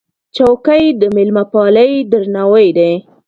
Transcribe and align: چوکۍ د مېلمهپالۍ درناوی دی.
چوکۍ 0.35 0.83
د 0.99 1.01
مېلمهپالۍ 1.15 1.91
درناوی 2.11 2.67
دی. 2.77 2.91